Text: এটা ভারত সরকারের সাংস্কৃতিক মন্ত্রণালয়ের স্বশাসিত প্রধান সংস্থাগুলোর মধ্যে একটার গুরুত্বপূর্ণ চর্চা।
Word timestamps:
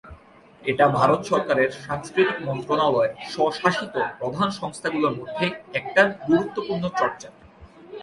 এটা 0.61 0.85
ভারত 0.97 1.21
সরকারের 1.23 1.69
সাংস্কৃতিক 1.83 2.37
মন্ত্রণালয়ের 2.47 3.13
স্বশাসিত 3.29 3.95
প্রধান 4.19 4.49
সংস্থাগুলোর 4.59 5.17
মধ্যে 5.19 5.45
একটার 5.73 6.07
গুরুত্বপূর্ণ 6.27 6.83
চর্চা। 6.99 7.29